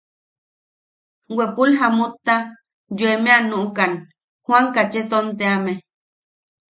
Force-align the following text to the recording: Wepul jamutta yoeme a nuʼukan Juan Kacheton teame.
Wepul 1.35 1.69
jamutta 1.79 2.35
yoeme 2.97 3.29
a 3.37 3.39
nuʼukan 3.49 3.93
Juan 4.45 4.65
Kacheton 4.75 5.25
teame. 5.37 5.73